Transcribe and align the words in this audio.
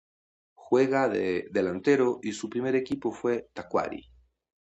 Juega 0.55 1.07
de 1.09 1.45
delantero 1.51 2.17
y 2.23 2.31
su 2.33 2.49
primer 2.49 2.75
equipo 2.75 3.11
fue 3.11 3.51
Tacuary. 3.53 4.09